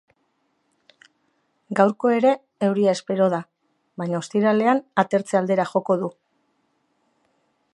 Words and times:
Gaurko 1.79 2.13
ere 2.13 2.31
euria 2.69 2.95
espero 2.99 3.27
da, 3.33 3.41
baina 4.03 4.23
ostiralean 4.23 4.81
atertze 5.05 5.41
aldera 5.41 5.67
joko 5.75 5.99
du. 6.05 6.11